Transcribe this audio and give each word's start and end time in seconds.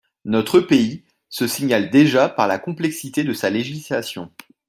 Notre 0.25 0.59
pays 0.61 1.03
se 1.29 1.45
signale 1.45 1.91
déjà 1.91 2.27
par 2.27 2.47
la 2.47 2.57
complexité 2.57 3.23
de 3.23 3.33
sa 3.33 3.51
législation. 3.51 4.31